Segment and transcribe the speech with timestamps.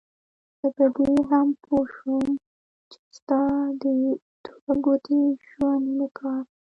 [0.59, 2.25] زه په دې هم پوه شوم
[2.91, 3.41] چې ستا
[3.81, 3.83] د
[4.43, 6.47] دوه ګوني ژوند انعکاس.